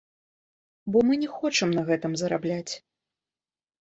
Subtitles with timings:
[0.95, 2.73] Бо мы не хочам на гэтым зарабляць.